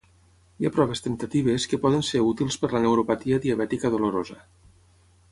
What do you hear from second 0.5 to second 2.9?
Hi ha proves temptatives que poden ser útils per la